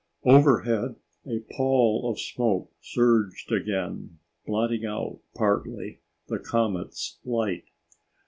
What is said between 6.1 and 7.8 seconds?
the comet's light.